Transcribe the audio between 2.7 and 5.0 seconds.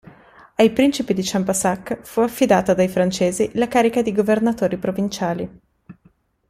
dai francesi la carica di governatori